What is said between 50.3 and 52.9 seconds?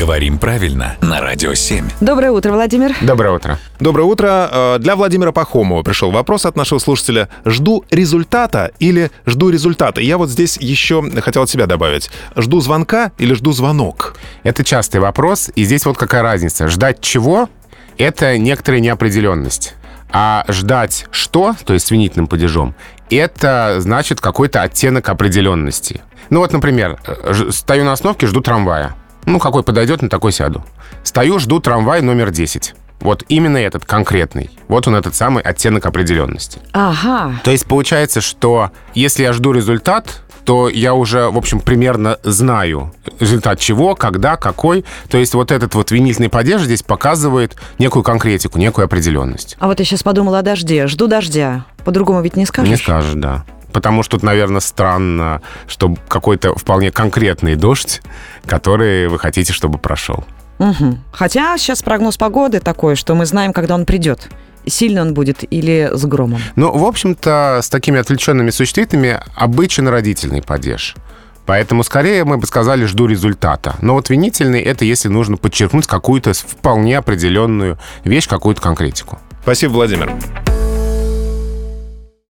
о дожде. Жду дождя. По-другому ведь не скажешь. Не